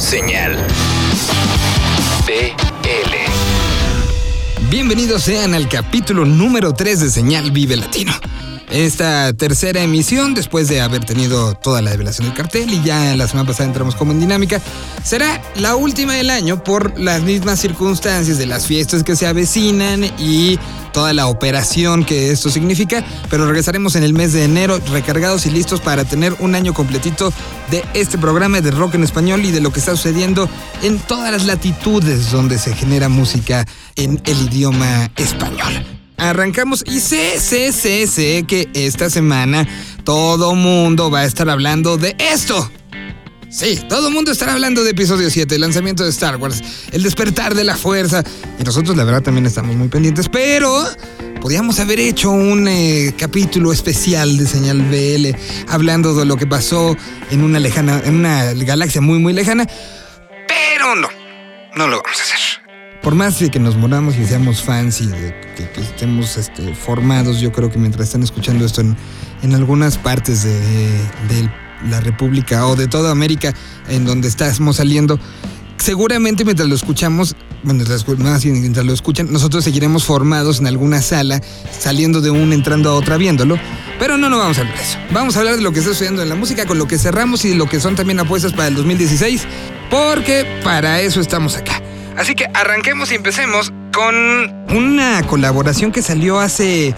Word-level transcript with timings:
Señal 0.00 0.56
BL. 2.24 2.60
Bienvenidos 4.70 5.24
sean 5.24 5.54
al 5.54 5.68
capítulo 5.68 6.24
número 6.24 6.72
3 6.72 7.00
de 7.00 7.10
Señal 7.10 7.50
Vive 7.50 7.76
Latino. 7.76 8.12
Esta 8.70 9.32
tercera 9.32 9.82
emisión, 9.82 10.34
después 10.34 10.68
de 10.68 10.82
haber 10.82 11.02
tenido 11.04 11.54
toda 11.54 11.80
la 11.80 11.90
revelación 11.90 12.26
del 12.26 12.36
cartel 12.36 12.72
y 12.72 12.82
ya 12.82 13.16
la 13.16 13.26
semana 13.26 13.46
pasada 13.46 13.66
entramos 13.66 13.94
como 13.94 14.12
en 14.12 14.20
dinámica, 14.20 14.60
será 15.02 15.40
la 15.56 15.74
última 15.74 16.12
del 16.12 16.28
año 16.28 16.62
por 16.62 16.98
las 17.00 17.22
mismas 17.22 17.60
circunstancias 17.60 18.36
de 18.36 18.44
las 18.44 18.66
fiestas 18.66 19.04
que 19.04 19.16
se 19.16 19.26
avecinan 19.26 20.04
y 20.18 20.58
toda 20.92 21.14
la 21.14 21.28
operación 21.28 22.04
que 22.04 22.30
esto 22.30 22.50
significa, 22.50 23.02
pero 23.30 23.46
regresaremos 23.46 23.96
en 23.96 24.02
el 24.02 24.12
mes 24.12 24.34
de 24.34 24.44
enero 24.44 24.78
recargados 24.92 25.46
y 25.46 25.50
listos 25.50 25.80
para 25.80 26.04
tener 26.04 26.34
un 26.38 26.54
año 26.54 26.74
completito 26.74 27.32
de 27.70 27.84
este 27.94 28.18
programa 28.18 28.60
de 28.60 28.70
rock 28.70 28.96
en 28.96 29.04
español 29.04 29.44
y 29.46 29.50
de 29.50 29.60
lo 29.60 29.72
que 29.72 29.80
está 29.80 29.96
sucediendo 29.96 30.48
en 30.82 30.98
todas 30.98 31.32
las 31.32 31.46
latitudes 31.46 32.30
donde 32.30 32.58
se 32.58 32.74
genera 32.74 33.08
música 33.08 33.66
en 33.96 34.20
el 34.24 34.42
idioma 34.42 35.10
español. 35.16 35.97
Arrancamos 36.18 36.84
y 36.84 36.98
sé, 36.98 37.38
sé, 37.38 37.72
sé, 37.72 38.06
sé 38.08 38.44
que 38.46 38.68
esta 38.74 39.08
semana 39.08 39.66
todo 40.02 40.56
mundo 40.56 41.10
va 41.10 41.20
a 41.20 41.24
estar 41.24 41.48
hablando 41.48 41.96
de 41.96 42.16
esto. 42.18 42.70
Sí, 43.50 43.80
todo 43.88 44.08
el 44.08 44.14
mundo 44.14 44.30
estará 44.30 44.52
hablando 44.52 44.84
de 44.84 44.90
episodio 44.90 45.30
7, 45.30 45.54
el 45.54 45.60
lanzamiento 45.60 46.02
de 46.04 46.10
Star 46.10 46.36
Wars, 46.36 46.62
el 46.92 47.02
despertar 47.02 47.54
de 47.54 47.64
la 47.64 47.76
fuerza. 47.76 48.22
Y 48.58 48.64
nosotros 48.64 48.96
la 48.96 49.04
verdad 49.04 49.22
también 49.22 49.46
estamos 49.46 49.74
muy 49.76 49.88
pendientes, 49.88 50.28
pero 50.28 50.84
podíamos 51.40 51.78
haber 51.78 52.00
hecho 52.00 52.30
un 52.30 52.66
eh, 52.66 53.14
capítulo 53.16 53.72
especial 53.72 54.36
de 54.36 54.46
Señal 54.46 54.82
BL 54.82 55.28
hablando 55.68 56.14
de 56.14 56.26
lo 56.26 56.36
que 56.36 56.46
pasó 56.46 56.96
en 57.30 57.42
una 57.42 57.60
lejana, 57.60 58.02
en 58.04 58.16
una 58.16 58.52
galaxia 58.54 59.00
muy 59.00 59.18
muy 59.18 59.32
lejana. 59.32 59.66
Pero 60.46 60.96
no, 60.96 61.08
no 61.76 61.86
lo 61.86 62.02
vamos 62.02 62.18
a 62.18 62.22
hacer. 62.22 62.67
Por 63.08 63.14
más 63.14 63.38
de 63.38 63.48
que 63.48 63.58
nos 63.58 63.74
moramos 63.74 64.18
y 64.18 64.26
seamos 64.26 64.62
fans 64.62 65.00
y 65.00 65.06
de 65.06 65.34
que, 65.56 65.80
estemos 65.80 66.36
este, 66.36 66.74
formados, 66.74 67.40
yo 67.40 67.52
creo 67.52 67.70
que 67.70 67.78
mientras 67.78 68.08
están 68.08 68.22
escuchando 68.22 68.66
esto 68.66 68.82
en, 68.82 68.98
en 69.42 69.54
algunas 69.54 69.96
partes 69.96 70.42
de, 70.42 70.52
de 70.52 71.50
la 71.88 72.00
República 72.00 72.66
o 72.66 72.76
de 72.76 72.86
toda 72.86 73.10
América 73.10 73.54
en 73.88 74.04
donde 74.04 74.28
estamos 74.28 74.76
saliendo, 74.76 75.18
seguramente 75.78 76.44
mientras 76.44 76.68
lo 76.68 76.74
escuchamos, 76.74 77.34
bueno, 77.62 77.82
mientras, 77.82 78.44
mientras 78.44 78.84
lo 78.84 78.92
escuchan, 78.92 79.32
nosotros 79.32 79.64
seguiremos 79.64 80.04
formados 80.04 80.60
en 80.60 80.66
alguna 80.66 81.00
sala, 81.00 81.40
saliendo 81.80 82.20
de 82.20 82.30
una, 82.30 82.54
entrando 82.54 82.90
a 82.90 82.92
otra, 82.92 83.16
viéndolo. 83.16 83.58
Pero 83.98 84.18
no, 84.18 84.28
no 84.28 84.36
vamos 84.36 84.58
a 84.58 84.60
hablar 84.60 84.76
de 84.76 84.82
eso. 84.82 84.98
Vamos 85.14 85.34
a 85.34 85.38
hablar 85.38 85.56
de 85.56 85.62
lo 85.62 85.72
que 85.72 85.78
está 85.78 85.92
sucediendo 85.92 86.22
en 86.22 86.28
la 86.28 86.34
música, 86.34 86.66
con 86.66 86.76
lo 86.76 86.86
que 86.86 86.98
cerramos 86.98 87.42
y 87.46 87.48
de 87.48 87.54
lo 87.54 87.70
que 87.70 87.80
son 87.80 87.96
también 87.96 88.20
apuestas 88.20 88.52
para 88.52 88.68
el 88.68 88.74
2016, 88.74 89.46
porque 89.88 90.44
para 90.62 91.00
eso 91.00 91.22
estamos 91.22 91.56
acá. 91.56 91.80
Así 92.18 92.34
que 92.34 92.46
arranquemos 92.52 93.12
y 93.12 93.14
empecemos 93.14 93.72
con 93.94 94.14
una 94.76 95.22
colaboración 95.26 95.92
que 95.92 96.02
salió 96.02 96.40
hace 96.40 96.94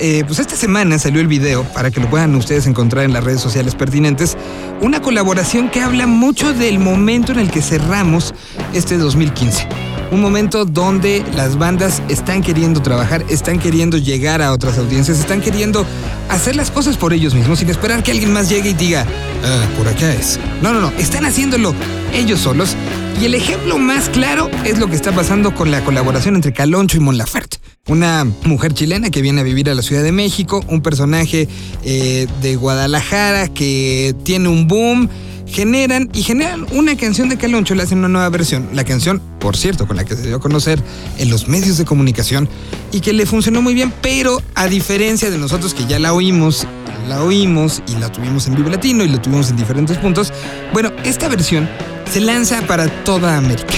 eh, 0.00 0.24
pues 0.26 0.38
esta 0.38 0.56
semana 0.56 0.98
salió 0.98 1.20
el 1.20 1.26
video 1.26 1.62
para 1.74 1.90
que 1.90 2.00
lo 2.00 2.08
puedan 2.08 2.34
ustedes 2.34 2.66
encontrar 2.66 3.04
en 3.04 3.12
las 3.12 3.22
redes 3.22 3.40
sociales 3.40 3.74
pertinentes. 3.74 4.36
Una 4.80 5.02
colaboración 5.02 5.70
que 5.70 5.82
habla 5.82 6.06
mucho 6.06 6.54
del 6.54 6.78
momento 6.78 7.32
en 7.32 7.40
el 7.40 7.50
que 7.50 7.60
cerramos 7.60 8.34
este 8.72 8.96
2015. 8.96 9.68
Un 10.10 10.22
momento 10.22 10.64
donde 10.64 11.22
las 11.34 11.58
bandas 11.58 12.00
están 12.08 12.40
queriendo 12.40 12.80
trabajar, 12.80 13.24
están 13.28 13.58
queriendo 13.58 13.98
llegar 13.98 14.40
a 14.40 14.52
otras 14.52 14.78
audiencias, 14.78 15.18
están 15.18 15.40
queriendo 15.42 15.84
hacer 16.30 16.56
las 16.56 16.70
cosas 16.70 16.96
por 16.96 17.12
ellos 17.12 17.34
mismos 17.34 17.58
sin 17.58 17.68
esperar 17.68 18.02
que 18.02 18.12
alguien 18.12 18.32
más 18.32 18.48
llegue 18.48 18.70
y 18.70 18.74
diga, 18.74 19.04
ah, 19.44 19.66
por 19.76 19.86
acá 19.88 20.12
es. 20.14 20.38
No, 20.62 20.72
no, 20.72 20.80
no, 20.80 20.90
están 20.96 21.26
haciéndolo 21.26 21.74
ellos 22.14 22.40
solos. 22.40 22.76
Y 23.20 23.24
el 23.24 23.34
ejemplo 23.34 23.78
más 23.78 24.08
claro 24.10 24.50
es 24.64 24.78
lo 24.78 24.88
que 24.88 24.96
está 24.96 25.12
pasando 25.12 25.54
con 25.54 25.70
la 25.70 25.82
colaboración 25.82 26.36
entre 26.36 26.52
Caloncho 26.52 26.96
y 26.96 27.00
Mon 27.00 27.16
Laferte 27.16 27.58
una 27.88 28.26
mujer 28.44 28.74
chilena 28.74 29.10
que 29.10 29.22
viene 29.22 29.40
a 29.40 29.44
vivir 29.44 29.70
a 29.70 29.74
la 29.74 29.82
Ciudad 29.82 30.02
de 30.02 30.12
México, 30.12 30.64
un 30.68 30.80
personaje 30.80 31.48
eh, 31.84 32.26
de 32.42 32.56
Guadalajara 32.56 33.48
que 33.48 34.14
tiene 34.24 34.48
un 34.48 34.66
boom, 34.66 35.08
generan 35.46 36.10
y 36.12 36.22
generan 36.22 36.66
una 36.72 36.96
canción 36.96 37.28
de 37.28 37.36
Caloncho, 37.36 37.76
le 37.76 37.84
hacen 37.84 37.98
una 37.98 38.08
nueva 38.08 38.28
versión. 38.28 38.68
La 38.72 38.82
canción, 38.84 39.22
por 39.38 39.56
cierto, 39.56 39.86
con 39.86 39.96
la 39.96 40.04
que 40.04 40.16
se 40.16 40.26
dio 40.26 40.36
a 40.36 40.40
conocer 40.40 40.82
en 41.18 41.30
los 41.30 41.46
medios 41.46 41.78
de 41.78 41.84
comunicación 41.84 42.48
y 42.90 43.00
que 43.00 43.12
le 43.12 43.24
funcionó 43.24 43.62
muy 43.62 43.74
bien, 43.74 43.92
pero 44.02 44.42
a 44.56 44.66
diferencia 44.66 45.30
de 45.30 45.38
nosotros 45.38 45.72
que 45.72 45.86
ya 45.86 46.00
la 46.00 46.12
oímos, 46.12 46.66
la 47.08 47.22
oímos 47.22 47.84
y 47.86 48.00
la 48.00 48.10
tuvimos 48.10 48.48
en 48.48 48.56
Vivo 48.56 48.68
Latino 48.68 49.04
y 49.04 49.08
la 49.08 49.22
tuvimos 49.22 49.48
en 49.50 49.56
diferentes 49.56 49.96
puntos, 49.98 50.32
bueno, 50.72 50.90
esta 51.04 51.28
versión 51.28 51.68
se 52.10 52.20
lanza 52.20 52.62
para 52.62 52.88
toda 53.04 53.36
América. 53.36 53.74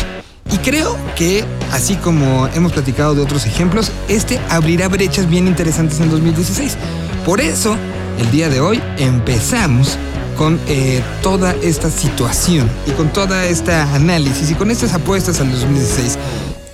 Y 0.51 0.59
creo 0.59 0.97
que, 1.15 1.45
así 1.73 1.97
como 1.97 2.49
hemos 2.49 2.73
platicado 2.73 3.15
de 3.15 3.23
otros 3.23 3.45
ejemplos, 3.47 3.93
este 4.09 4.41
abrirá 4.49 4.89
brechas 4.89 5.29
bien 5.29 5.47
interesantes 5.47 6.01
en 6.01 6.11
2016. 6.11 6.77
Por 7.25 7.41
eso, 7.41 7.77
el 8.19 8.31
día 8.31 8.49
de 8.49 8.61
hoy 8.61 8.81
empezamos 8.99 9.99
con 10.37 10.59
eh, 10.69 11.03
toda 11.23 11.55
esta 11.63 11.91
situación 11.91 12.71
y 12.87 12.93
con 12.93 13.13
toda 13.13 13.45
esta 13.45 13.95
análisis 13.95 14.51
y 14.51 14.55
con 14.55 14.71
estas 14.71 14.95
apuestas 14.95 15.41
al 15.41 15.51
2016. 15.51 16.19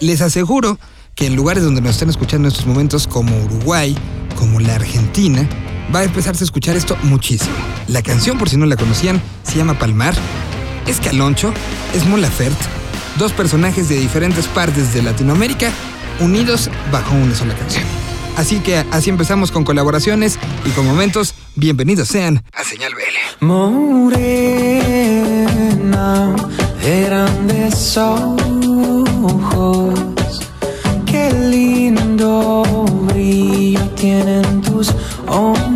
Les 0.00 0.20
aseguro 0.20 0.78
que 1.14 1.26
en 1.26 1.36
lugares 1.36 1.64
donde 1.64 1.80
nos 1.80 1.92
están 1.92 2.10
escuchando 2.10 2.48
en 2.48 2.52
estos 2.52 2.66
momentos, 2.66 3.06
como 3.06 3.36
Uruguay, 3.44 3.96
como 4.36 4.60
la 4.60 4.74
Argentina, 4.74 5.48
va 5.94 6.00
a 6.00 6.04
empezarse 6.04 6.44
a 6.44 6.46
escuchar 6.46 6.76
esto 6.76 6.96
muchísimo. 7.02 7.54
La 7.88 8.02
canción, 8.02 8.38
por 8.38 8.48
si 8.48 8.56
no 8.56 8.66
la 8.66 8.76
conocían, 8.76 9.20
se 9.44 9.56
llama 9.56 9.78
Palmar, 9.78 10.14
es 10.86 11.00
Caloncho, 11.00 11.52
es 11.94 12.04
Mon 12.06 12.20
Laferte, 12.20 12.64
dos 13.18 13.32
personajes 13.32 13.88
de 13.88 13.96
diferentes 13.96 14.46
partes 14.48 14.92
de 14.94 15.02
Latinoamérica 15.02 15.70
unidos 16.20 16.70
bajo 16.92 17.14
una 17.14 17.34
sola 17.34 17.54
canción. 17.54 17.84
Así 18.36 18.60
que 18.60 18.78
así 18.90 19.10
empezamos 19.10 19.50
con 19.52 19.64
colaboraciones 19.64 20.38
y 20.64 20.70
con 20.70 20.86
momentos. 20.86 21.34
Bienvenidos 21.54 22.08
sean 22.08 22.42
a 22.52 22.64
Señal 22.64 22.92
BL. 22.94 23.46
Morena 23.46 23.94
de 26.82 27.02
grandes 27.04 27.96
ojos, 27.96 29.94
qué 31.06 31.30
lindo 31.32 32.64
brillo 33.08 33.88
tienen 33.90 34.60
tus 34.62 34.92
hombros. 35.28 35.73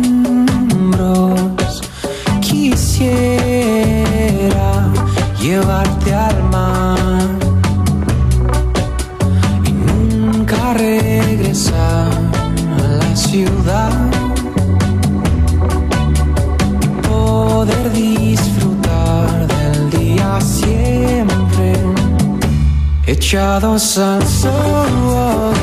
Echados 23.29 23.99
al 23.99 24.25
sol 24.25 25.53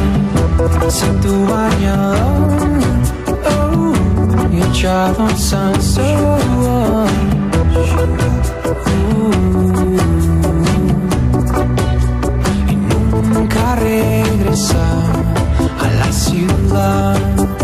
sin 0.88 1.20
tu 1.20 1.46
bañador 1.46 2.78
oh, 3.50 3.92
echados 4.70 5.52
al 5.52 5.82
sol 5.82 7.08
y 12.68 12.76
nunca 12.76 13.74
regresar 13.74 15.24
a 15.80 15.88
la 15.98 16.12
ciudad. 16.12 17.55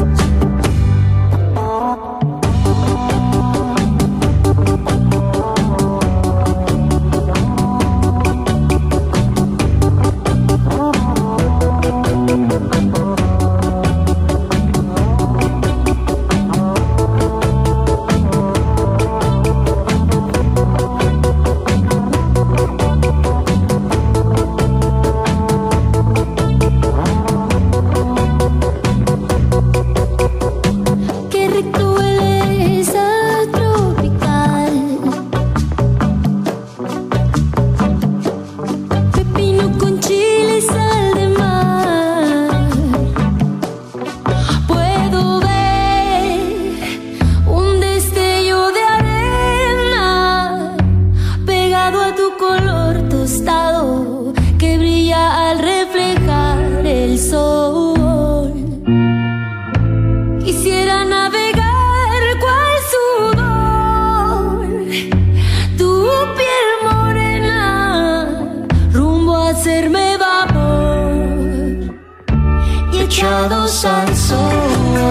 xa 73.83 74.07
xôi 74.15 75.03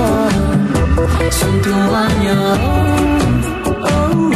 xuân 1.32 1.62
thương 1.64 1.88
hoa 1.88 2.10
nhớ 2.24 2.58
oh, 3.70 4.34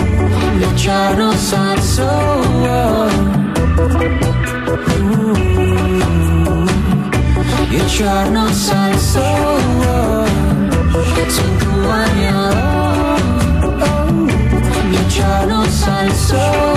là 0.61 0.67
cha 0.77 1.15
nó 1.17 1.33
xa 1.37 1.75
xôi 1.81 3.09
Eternos 7.71 8.71
and 8.71 8.99
soul 8.99 9.61
Sin 11.29 11.51
tu 11.59 11.89
año 11.89 12.51
Eternos 14.93 15.87
and 15.87 16.13
soul 16.13 16.75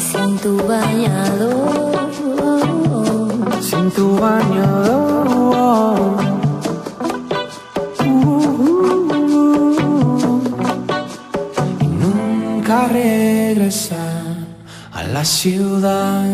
Sin 0.00 0.38
tu 0.38 0.56
bañador, 0.66 2.08
sin 3.62 3.90
tu 3.92 4.18
bañador. 4.18 6.16
Y 11.80 11.86
nunca 11.86 12.88
regresar 12.88 14.36
a 14.92 15.04
la 15.04 15.24
ciudad. 15.24 16.26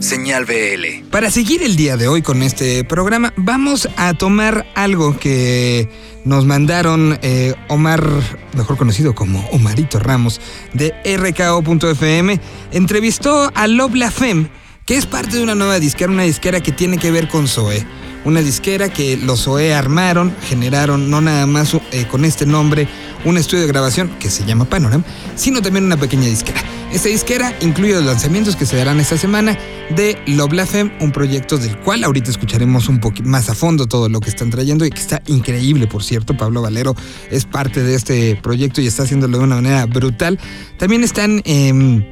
Señal 0.00 0.44
BL. 0.44 1.05
Para 1.16 1.30
seguir 1.30 1.62
el 1.62 1.76
día 1.76 1.96
de 1.96 2.08
hoy 2.08 2.20
con 2.20 2.42
este 2.42 2.84
programa, 2.84 3.32
vamos 3.38 3.88
a 3.96 4.12
tomar 4.12 4.66
algo 4.74 5.18
que 5.18 5.88
nos 6.26 6.44
mandaron 6.44 7.18
eh, 7.22 7.54
Omar, 7.68 8.06
mejor 8.54 8.76
conocido 8.76 9.14
como 9.14 9.40
Omarito 9.48 9.98
Ramos, 9.98 10.42
de 10.74 10.92
RKO.fm. 11.06 12.38
Entrevistó 12.70 13.50
a 13.54 13.66
Love 13.66 13.94
La 13.94 14.10
Femme, 14.10 14.50
que 14.84 14.98
es 14.98 15.06
parte 15.06 15.38
de 15.38 15.42
una 15.42 15.54
nueva 15.54 15.80
disquera, 15.80 16.12
una 16.12 16.24
disquera 16.24 16.60
que 16.60 16.72
tiene 16.72 16.98
que 16.98 17.10
ver 17.10 17.28
con 17.28 17.48
Zoe. 17.48 17.82
Una 18.26 18.42
disquera 18.42 18.90
que 18.90 19.16
los 19.16 19.44
Zoe 19.44 19.72
armaron, 19.72 20.36
generaron 20.46 21.08
no 21.08 21.22
nada 21.22 21.46
más 21.46 21.72
eh, 21.92 22.06
con 22.10 22.26
este 22.26 22.44
nombre 22.44 22.88
un 23.24 23.38
estudio 23.38 23.62
de 23.62 23.68
grabación 23.68 24.10
que 24.20 24.28
se 24.28 24.44
llama 24.44 24.66
Panorama, 24.66 25.04
sino 25.34 25.62
también 25.62 25.86
una 25.86 25.96
pequeña 25.96 26.26
disquera. 26.26 26.62
Esta 26.96 27.10
disquera 27.10 27.54
incluye 27.60 27.92
los 27.92 28.06
lanzamientos 28.06 28.56
que 28.56 28.64
se 28.64 28.74
darán 28.74 28.98
esta 29.00 29.18
semana 29.18 29.58
de 29.94 30.16
Love 30.28 30.54
La 30.54 30.64
Femme, 30.64 30.90
un 31.00 31.12
proyecto 31.12 31.58
del 31.58 31.76
cual 31.80 32.02
ahorita 32.02 32.30
escucharemos 32.30 32.88
un 32.88 33.00
poquito 33.00 33.28
más 33.28 33.50
a 33.50 33.54
fondo 33.54 33.86
todo 33.86 34.08
lo 34.08 34.18
que 34.18 34.30
están 34.30 34.48
trayendo 34.48 34.86
y 34.86 34.88
que 34.88 34.98
está 34.98 35.20
increíble, 35.26 35.86
por 35.86 36.02
cierto. 36.02 36.34
Pablo 36.34 36.62
Valero 36.62 36.96
es 37.30 37.44
parte 37.44 37.82
de 37.82 37.94
este 37.94 38.36
proyecto 38.36 38.80
y 38.80 38.86
está 38.86 39.02
haciéndolo 39.02 39.36
de 39.36 39.44
una 39.44 39.56
manera 39.56 39.84
brutal. 39.84 40.40
También 40.78 41.04
están 41.04 41.42
em, 41.44 42.02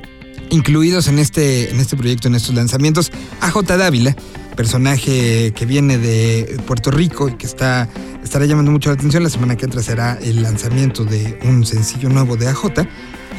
incluidos 0.50 1.08
en 1.08 1.18
este, 1.18 1.70
en 1.70 1.80
este 1.80 1.96
proyecto, 1.96 2.28
en 2.28 2.34
estos 2.34 2.54
lanzamientos, 2.54 3.10
AJ 3.40 3.62
Dávila, 3.62 4.14
personaje 4.54 5.54
que 5.56 5.64
viene 5.64 5.96
de 5.96 6.60
Puerto 6.66 6.90
Rico 6.90 7.30
y 7.30 7.36
que 7.36 7.46
está, 7.46 7.88
estará 8.22 8.44
llamando 8.44 8.70
mucho 8.70 8.90
la 8.90 8.96
atención. 8.96 9.22
La 9.22 9.30
semana 9.30 9.56
que 9.56 9.64
entra 9.64 9.82
será 9.82 10.18
el 10.20 10.42
lanzamiento 10.42 11.06
de 11.06 11.38
un 11.44 11.64
sencillo 11.64 12.10
nuevo 12.10 12.36
de 12.36 12.48
AJ 12.48 12.86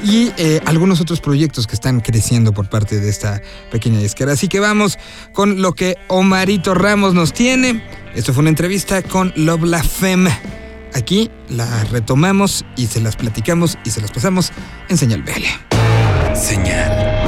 y 0.06 0.32
eh, 0.38 0.62
algunos 0.66 1.02
otros 1.02 1.20
proyectos 1.20 1.66
que 1.66 1.74
están 1.74 2.00
creciendo 2.00 2.54
por 2.54 2.70
parte 2.70 3.00
de 3.00 3.10
esta 3.10 3.42
pequeña 3.72 4.00
disquera. 4.00 4.34
Así 4.34 4.48
que 4.48 4.60
vamos 4.60 5.00
con 5.34 5.62
lo 5.62 5.74
que 5.74 5.98
Omarito 6.08 6.76
Ramos 6.76 7.14
nos 7.14 7.34
tiene. 7.34 7.84
Esto 8.14 8.34
fue 8.34 8.42
una 8.42 8.50
entrevista 8.50 9.02
con 9.02 9.34
Love 9.36 9.64
La 9.64 9.84
Femme. 9.84 10.30
Aquí 10.94 11.32
la 11.50 11.84
retomamos 11.86 12.66
y 12.78 12.86
se 12.86 13.02
las 13.02 13.16
platicamos 13.16 13.78
y 13.84 13.90
se 13.90 14.00
las 14.00 14.12
pasamos 14.12 14.52
en 14.90 14.98
Señal 14.98 15.24
BL. 15.24 15.44
Señal 16.36 17.26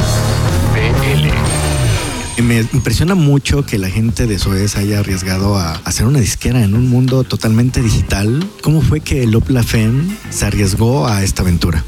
BL. 0.73 2.43
Me 2.43 2.59
impresiona 2.59 3.15
mucho 3.15 3.65
que 3.65 3.79
la 3.79 3.89
gente 3.89 4.27
de 4.27 4.37
Zoé 4.37 4.67
haya 4.75 4.99
arriesgado 4.99 5.57
a 5.57 5.73
hacer 5.73 6.05
una 6.05 6.19
disquera 6.19 6.63
en 6.63 6.75
un 6.75 6.87
mundo 6.87 7.23
totalmente 7.23 7.81
digital. 7.81 8.47
¿Cómo 8.61 8.81
fue 8.81 8.99
que 8.99 9.25
Lop 9.25 9.49
La 9.49 9.63
Femme 9.63 10.15
se 10.29 10.45
arriesgó 10.45 11.07
a 11.07 11.23
esta 11.23 11.41
aventura? 11.41 11.83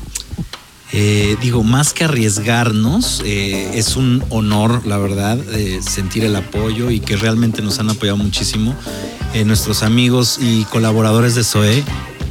Eh, 0.92 1.38
digo, 1.40 1.64
más 1.64 1.94
que 1.94 2.06
arriesgarnos, 2.06 3.22
eh, 3.24 3.72
es 3.76 3.96
un 3.96 4.24
honor, 4.30 4.86
la 4.88 4.98
verdad, 4.98 5.38
eh, 5.54 5.82
sentir 5.82 6.26
el 6.26 6.36
apoyo 6.36 6.90
y 6.90 7.00
que 7.00 7.16
realmente 7.16 7.62
nos 7.62 7.80
han 7.80 7.90
apoyado 7.90 8.18
muchísimo 8.18 8.76
nuestros 9.46 9.84
amigos 9.84 10.40
y 10.42 10.64
colaboradores 10.64 11.36
de 11.36 11.44
SOE 11.44 11.84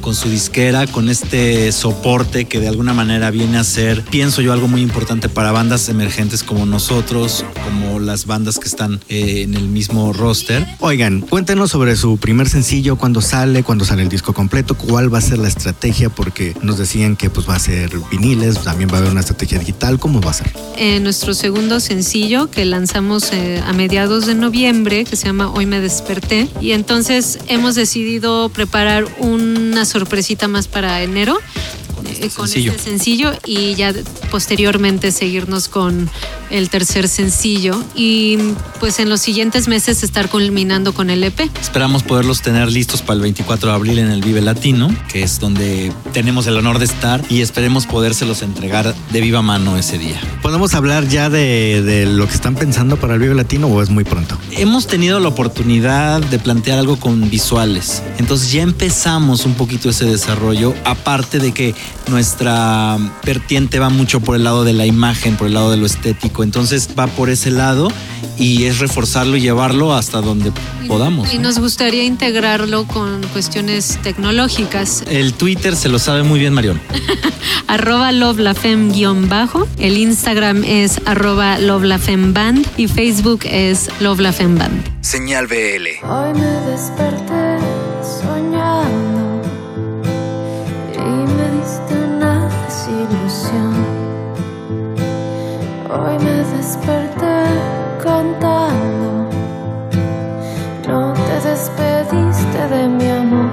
con 0.08 0.14
su 0.14 0.30
disquera, 0.30 0.86
con 0.86 1.10
este 1.10 1.70
soporte 1.70 2.46
que 2.46 2.60
de 2.60 2.68
alguna 2.68 2.94
manera 2.94 3.30
viene 3.30 3.58
a 3.58 3.62
ser, 3.62 4.02
pienso 4.04 4.40
yo, 4.40 4.54
algo 4.54 4.66
muy 4.66 4.80
importante 4.80 5.28
para 5.28 5.52
bandas 5.52 5.90
emergentes 5.90 6.42
como 6.42 6.64
nosotros, 6.64 7.44
como 7.62 8.00
las 8.00 8.24
bandas 8.24 8.58
que 8.58 8.68
están 8.68 9.00
eh, 9.10 9.42
en 9.42 9.52
el 9.52 9.68
mismo 9.68 10.14
roster. 10.14 10.66
Oigan, 10.78 11.20
cuéntenos 11.20 11.72
sobre 11.72 11.94
su 11.94 12.16
primer 12.16 12.48
sencillo, 12.48 12.96
cuándo 12.96 13.20
sale, 13.20 13.62
cuándo 13.62 13.84
sale 13.84 14.00
el 14.00 14.08
disco 14.08 14.32
completo, 14.32 14.78
cuál 14.78 15.12
va 15.12 15.18
a 15.18 15.20
ser 15.20 15.36
la 15.36 15.48
estrategia, 15.48 16.08
porque 16.08 16.56
nos 16.62 16.78
decían 16.78 17.14
que 17.14 17.28
pues 17.28 17.46
va 17.46 17.56
a 17.56 17.58
ser 17.58 17.90
viniles, 18.10 18.62
también 18.62 18.88
va 18.88 18.94
a 18.94 18.98
haber 19.00 19.10
una 19.10 19.20
estrategia 19.20 19.58
digital, 19.58 19.98
¿cómo 19.98 20.22
va 20.22 20.30
a 20.30 20.34
ser? 20.34 20.50
Eh, 20.78 21.00
nuestro 21.00 21.34
segundo 21.34 21.80
sencillo 21.80 22.50
que 22.50 22.64
lanzamos 22.64 23.30
eh, 23.32 23.60
a 23.66 23.74
mediados 23.74 24.24
de 24.24 24.34
noviembre, 24.34 25.04
que 25.04 25.16
se 25.16 25.26
llama 25.26 25.50
Hoy 25.50 25.66
me 25.66 25.82
desperté. 25.82 26.48
Y 26.62 26.70
entonces 26.70 27.40
hemos 27.48 27.74
decidido 27.74 28.48
preparar 28.48 29.04
una 29.18 29.84
sorpresita 29.98 30.46
más 30.46 30.68
para 30.68 31.02
enero. 31.02 31.36
Eh, 32.20 32.30
Con 32.34 32.48
sencillo. 32.48 32.72
este 32.72 32.84
sencillo 32.90 33.32
y 33.44 33.74
ya 33.74 33.92
posteriormente 34.30 35.12
seguirnos 35.12 35.68
con 35.68 36.08
el 36.50 36.70
tercer 36.70 37.08
sencillo 37.08 37.82
y 37.94 38.38
pues 38.80 38.98
en 39.00 39.08
los 39.10 39.20
siguientes 39.20 39.68
meses 39.68 40.02
estar 40.02 40.28
culminando 40.28 40.92
con 40.94 41.10
el 41.10 41.22
EP. 41.24 41.40
Esperamos 41.60 42.02
poderlos 42.02 42.40
tener 42.42 42.70
listos 42.70 43.02
para 43.02 43.14
el 43.14 43.20
24 43.22 43.70
de 43.70 43.74
abril 43.74 43.98
en 43.98 44.10
el 44.10 44.22
Vive 44.22 44.40
Latino, 44.40 44.94
que 45.10 45.22
es 45.22 45.40
donde 45.40 45.92
tenemos 46.12 46.46
el 46.46 46.56
honor 46.56 46.78
de 46.78 46.84
estar 46.86 47.22
y 47.28 47.42
esperemos 47.42 47.86
podérselos 47.86 48.42
entregar 48.42 48.94
de 49.12 49.20
viva 49.20 49.42
mano 49.42 49.76
ese 49.76 49.98
día. 49.98 50.20
¿Podemos 50.42 50.74
hablar 50.74 51.08
ya 51.08 51.28
de, 51.30 51.82
de 51.82 52.06
lo 52.06 52.26
que 52.26 52.34
están 52.34 52.54
pensando 52.54 52.96
para 52.96 53.14
el 53.14 53.20
Vive 53.20 53.34
Latino 53.34 53.66
o 53.66 53.82
es 53.82 53.90
muy 53.90 54.04
pronto? 54.04 54.38
Hemos 54.52 54.86
tenido 54.86 55.20
la 55.20 55.28
oportunidad 55.28 56.20
de 56.20 56.38
plantear 56.38 56.78
algo 56.78 56.98
con 56.98 57.28
visuales, 57.30 58.02
entonces 58.18 58.52
ya 58.52 58.62
empezamos 58.62 59.44
un 59.44 59.54
poquito 59.54 59.90
ese 59.90 60.06
desarrollo, 60.06 60.74
aparte 60.84 61.38
de 61.38 61.52
que 61.52 61.74
nuestra 62.08 62.98
vertiente 63.24 63.78
va 63.78 63.88
mucho 63.88 64.20
por 64.20 64.36
el 64.36 64.44
lado 64.44 64.64
de 64.64 64.72
la 64.72 64.86
imagen, 64.86 65.36
por 65.36 65.46
el 65.46 65.54
lado 65.54 65.70
de 65.70 65.76
lo 65.76 65.86
estético, 65.86 66.42
entonces 66.42 66.90
va 66.98 67.06
por 67.06 67.30
ese 67.30 67.50
lado 67.50 67.88
y 68.36 68.64
es 68.64 68.78
reforzarlo 68.78 69.36
y 69.36 69.40
llevarlo 69.40 69.94
hasta 69.94 70.20
donde 70.20 70.52
podamos. 70.86 71.32
Y 71.32 71.36
¿no? 71.36 71.44
nos 71.44 71.58
gustaría 71.58 72.04
integrarlo 72.04 72.86
con 72.86 73.22
cuestiones 73.32 73.98
tecnológicas. 74.02 75.04
El 75.08 75.34
Twitter 75.34 75.76
se 75.76 75.88
lo 75.88 75.98
sabe 75.98 76.22
muy 76.22 76.38
bien 76.38 76.54
Marión. 76.54 76.80
arroba 77.66 78.12
lovelafem 78.12 78.92
guion 78.92 79.28
bajo. 79.28 79.66
El 79.78 79.98
Instagram 79.98 80.64
es 80.64 81.00
arroba 81.04 81.58
lovelafemband 81.58 82.66
y 82.76 82.88
Facebook 82.88 83.40
es 83.44 83.90
lovelafemband. 84.00 84.84
Señal 85.00 85.46
BL. 85.46 86.04
Hoy 86.06 86.34
me 86.34 86.70
desperté 86.70 87.47
Hoy 95.90 96.18
me 96.18 96.44
desperté 96.54 97.44
cantando. 98.04 99.30
No 100.86 101.14
te 101.14 101.48
despediste 101.48 102.68
de 102.68 102.88
mi 102.88 103.08
amor. 103.08 103.50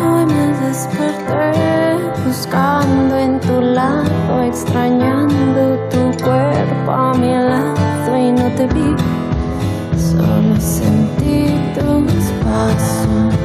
Hoy 0.00 0.24
me 0.24 0.66
desperté 0.66 1.98
buscando 2.24 3.18
en 3.18 3.38
tu 3.40 3.60
lado, 3.60 4.42
extrañando 4.44 5.78
tu 5.90 6.24
cuerpo 6.24 6.90
a 6.90 7.12
mi 7.12 7.30
lado 7.30 8.16
y 8.16 8.32
no 8.32 8.50
te 8.56 8.66
vi. 8.68 8.96
Solo 9.94 10.58
sentí 10.58 11.54
tus 11.74 12.24
pasos. 12.42 13.37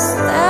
Hasta 0.00 0.49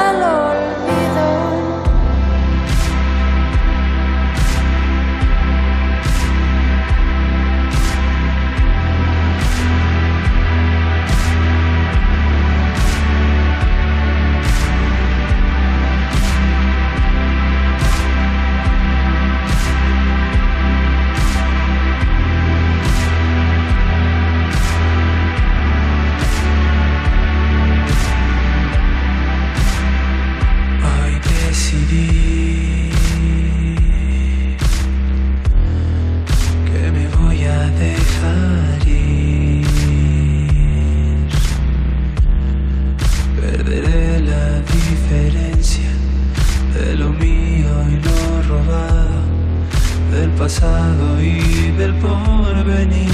y 51.23 51.71
del 51.79 51.95
porvenir. 51.95 53.07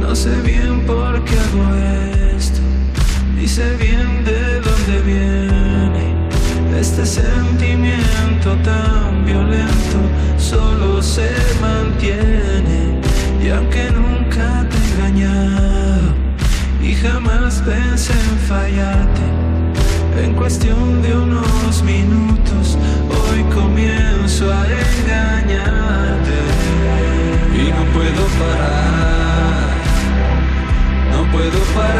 No 0.00 0.14
sé 0.14 0.30
bien 0.42 0.86
por 0.86 1.24
qué 1.24 1.34
hago 1.34 1.74
esto, 2.36 2.60
ni 3.34 3.48
sé 3.48 3.76
bien 3.76 4.24
de 4.24 4.60
dónde 4.60 5.00
viene 5.04 6.14
este 6.78 7.04
sentimiento 7.04 8.54
tan 8.62 9.24
violento. 9.24 9.98
Solo 10.38 11.02
se 11.02 11.28
mantiene 11.60 13.00
y 13.42 13.48
aunque 13.48 13.90
nunca 13.90 14.64
te 14.70 14.76
he 14.76 15.08
engañado 15.08 16.14
y 16.80 16.94
jamás 16.94 17.62
pensé 17.62 18.12
en 18.12 18.38
fallarte. 18.46 19.22
En 20.22 20.34
cuestión 20.34 21.02
de 21.02 21.14
unos 21.16 21.82
minutos, 21.82 22.45
hoy 23.36 23.44
comienzo 23.54 24.50
a 24.50 24.64
engañarte 24.66 26.38
y 27.54 27.70
no 27.70 27.84
puedo 27.92 28.26
parar, 28.38 29.76
no 31.12 31.30
puedo 31.32 31.58
parar. 31.74 31.95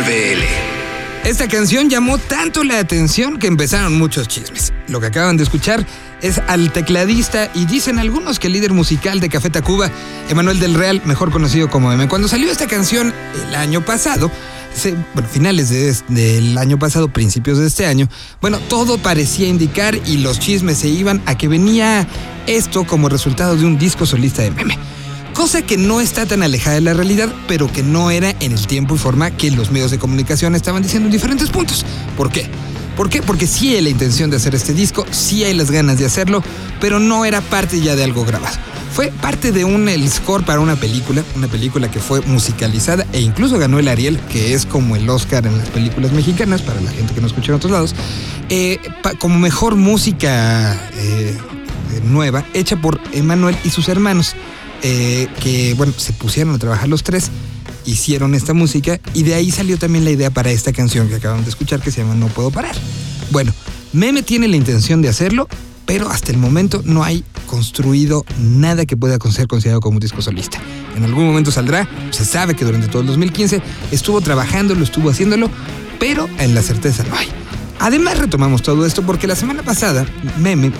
BL. 0.00 1.28
Esta 1.28 1.46
canción 1.46 1.88
llamó 1.88 2.18
tanto 2.18 2.64
la 2.64 2.78
atención 2.80 3.38
que 3.38 3.46
empezaron 3.46 3.96
muchos 3.96 4.26
chismes. 4.26 4.72
Lo 4.88 5.00
que 5.00 5.06
acaban 5.06 5.36
de 5.36 5.44
escuchar 5.44 5.86
es 6.20 6.40
al 6.48 6.72
tecladista 6.72 7.50
y 7.54 7.66
dicen 7.66 7.98
algunos 8.00 8.38
que 8.40 8.48
el 8.48 8.54
líder 8.54 8.72
musical 8.72 9.20
de 9.20 9.28
Café 9.28 9.50
Tacuba, 9.50 9.90
Emanuel 10.28 10.58
del 10.58 10.74
Real, 10.74 11.00
mejor 11.04 11.30
conocido 11.30 11.70
como 11.70 11.92
M. 11.92 12.08
Cuando 12.08 12.26
salió 12.26 12.50
esta 12.50 12.66
canción 12.66 13.14
el 13.48 13.54
año 13.54 13.84
pasado, 13.84 14.32
bueno, 15.14 15.28
finales 15.30 15.68
de- 15.68 15.94
del 16.08 16.58
año 16.58 16.78
pasado, 16.78 17.08
principios 17.08 17.58
de 17.58 17.66
este 17.68 17.86
año, 17.86 18.08
bueno, 18.40 18.58
todo 18.58 18.98
parecía 18.98 19.46
indicar 19.46 19.94
y 20.06 20.16
los 20.18 20.40
chismes 20.40 20.78
se 20.78 20.88
iban 20.88 21.22
a 21.26 21.36
que 21.36 21.46
venía 21.46 22.08
esto 22.48 22.84
como 22.84 23.08
resultado 23.08 23.54
de 23.56 23.64
un 23.64 23.78
disco 23.78 24.06
solista 24.06 24.42
de 24.42 24.50
Meme. 24.50 24.76
Cosa 25.42 25.60
que 25.62 25.76
no 25.76 26.00
está 26.00 26.24
tan 26.24 26.44
alejada 26.44 26.76
de 26.76 26.82
la 26.82 26.94
realidad, 26.94 27.28
pero 27.48 27.66
que 27.66 27.82
no 27.82 28.12
era 28.12 28.30
en 28.38 28.52
el 28.52 28.64
tiempo 28.68 28.94
y 28.94 28.98
forma 28.98 29.32
que 29.32 29.50
los 29.50 29.72
medios 29.72 29.90
de 29.90 29.98
comunicación 29.98 30.54
estaban 30.54 30.84
diciendo 30.84 31.08
en 31.08 31.12
diferentes 31.12 31.50
puntos. 31.50 31.84
¿Por 32.16 32.30
qué? 32.30 32.46
¿Por 32.96 33.10
qué? 33.10 33.22
Porque 33.22 33.48
sí 33.48 33.74
hay 33.74 33.82
la 33.82 33.88
intención 33.88 34.30
de 34.30 34.36
hacer 34.36 34.54
este 34.54 34.72
disco, 34.72 35.04
sí 35.10 35.42
hay 35.42 35.54
las 35.54 35.72
ganas 35.72 35.98
de 35.98 36.06
hacerlo, 36.06 36.44
pero 36.80 37.00
no 37.00 37.24
era 37.24 37.40
parte 37.40 37.80
ya 37.80 37.96
de 37.96 38.04
algo 38.04 38.24
grabado. 38.24 38.56
Fue 38.94 39.08
parte 39.20 39.50
de 39.50 39.64
un 39.64 39.88
el 39.88 40.08
score 40.08 40.44
para 40.44 40.60
una 40.60 40.76
película, 40.76 41.24
una 41.34 41.48
película 41.48 41.90
que 41.90 41.98
fue 41.98 42.20
musicalizada 42.20 43.04
e 43.12 43.20
incluso 43.20 43.58
ganó 43.58 43.80
el 43.80 43.88
Ariel, 43.88 44.20
que 44.30 44.54
es 44.54 44.64
como 44.64 44.94
el 44.94 45.10
Oscar 45.10 45.44
en 45.44 45.58
las 45.58 45.70
películas 45.70 46.12
mexicanas, 46.12 46.62
para 46.62 46.80
la 46.80 46.92
gente 46.92 47.14
que 47.14 47.20
no 47.20 47.26
escucha 47.26 47.50
en 47.50 47.56
otros 47.56 47.72
lados, 47.72 47.96
eh, 48.48 48.78
como 49.18 49.40
mejor 49.40 49.74
música 49.74 50.88
eh, 50.94 51.36
nueva, 52.04 52.44
hecha 52.54 52.76
por 52.76 53.00
Emanuel 53.12 53.56
y 53.64 53.70
sus 53.70 53.88
hermanos, 53.88 54.36
eh, 54.82 55.28
que 55.40 55.74
bueno, 55.74 55.92
se 55.96 56.12
pusieron 56.12 56.54
a 56.54 56.58
trabajar 56.58 56.88
los 56.88 57.02
tres, 57.02 57.30
hicieron 57.84 58.34
esta 58.34 58.54
música 58.54 59.00
y 59.14 59.22
de 59.22 59.34
ahí 59.34 59.50
salió 59.50 59.78
también 59.78 60.04
la 60.04 60.10
idea 60.10 60.30
para 60.30 60.50
esta 60.50 60.72
canción 60.72 61.08
que 61.08 61.16
acaban 61.16 61.44
de 61.44 61.50
escuchar 61.50 61.80
que 61.80 61.90
se 61.90 62.02
llama 62.02 62.14
No 62.14 62.28
Puedo 62.28 62.50
Parar. 62.50 62.74
Bueno, 63.30 63.52
Meme 63.92 64.22
tiene 64.22 64.48
la 64.48 64.56
intención 64.56 65.02
de 65.02 65.08
hacerlo, 65.08 65.48
pero 65.86 66.10
hasta 66.10 66.32
el 66.32 66.38
momento 66.38 66.82
no 66.84 67.04
hay 67.04 67.24
construido 67.46 68.24
nada 68.38 68.86
que 68.86 68.96
pueda 68.96 69.18
ser 69.30 69.46
considerado 69.46 69.80
como 69.80 69.96
un 69.96 70.00
disco 70.00 70.22
solista. 70.22 70.58
En 70.96 71.04
algún 71.04 71.26
momento 71.26 71.50
saldrá, 71.50 71.88
se 72.10 72.24
sabe 72.24 72.54
que 72.54 72.64
durante 72.64 72.88
todo 72.88 73.02
el 73.02 73.08
2015 73.08 73.62
estuvo 73.90 74.20
trabajándolo, 74.20 74.82
estuvo 74.82 75.10
haciéndolo, 75.10 75.50
pero 75.98 76.28
en 76.38 76.54
la 76.54 76.62
certeza 76.62 77.04
no 77.04 77.16
hay. 77.16 77.28
Además 77.78 78.18
retomamos 78.18 78.62
todo 78.62 78.86
esto 78.86 79.02
porque 79.02 79.26
la 79.26 79.36
semana 79.36 79.62
pasada 79.62 80.06
Meme 80.38 80.72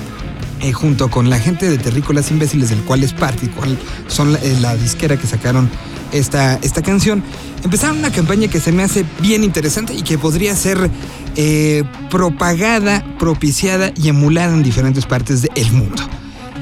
eh, 0.62 0.72
junto 0.72 1.11
con 1.11 1.29
la 1.29 1.38
gente 1.38 1.68
de 1.68 1.77
Terrícolas 1.77 2.31
Imbéciles, 2.31 2.70
del 2.70 2.83
cual 2.83 3.03
es 3.03 3.12
parte, 3.12 3.46
y 3.46 3.48
cual 3.48 3.79
son 4.07 4.33
la, 4.33 4.38
eh, 4.38 4.57
la 4.61 4.77
disquera 4.77 5.16
que 5.16 5.27
sacaron 5.27 5.68
esta, 6.12 6.55
esta 6.62 6.83
canción, 6.83 7.22
empezaron 7.64 7.98
una 7.98 8.12
campaña 8.12 8.48
que 8.48 8.61
se 8.61 8.70
me 8.70 8.83
hace 8.83 9.05
bien 9.20 9.44
interesante 9.44 9.94
y 9.94 10.03
que 10.03 10.18
podría 10.18 10.55
ser 10.55 10.90
eh, 11.37 11.85
propagada, 12.11 13.05
propiciada 13.18 13.92
y 13.96 14.09
emulada 14.09 14.53
en 14.53 14.62
diferentes 14.62 15.07
partes 15.07 15.42
del 15.42 15.72
mundo. 15.72 16.03